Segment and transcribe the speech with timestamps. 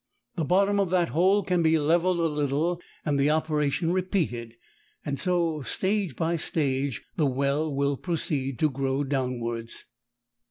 [0.35, 4.55] The bottom of that hole can be levelled a little and the operation repeated,
[5.05, 9.85] and so stage by stage the well will proceed to grow downwards.